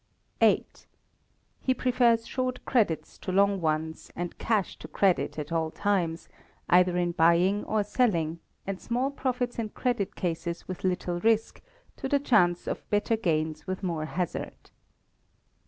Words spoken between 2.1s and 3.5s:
short credits to